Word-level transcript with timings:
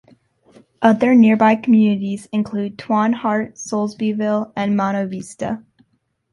Other 0.81 1.13
nearby 1.13 1.55
communities 1.55 2.27
include 2.31 2.79
Twain 2.79 3.13
Harte, 3.13 3.53
Soulsbyville, 3.53 4.51
and 4.55 4.75
Mono 4.75 5.05
Vista. 5.05 5.63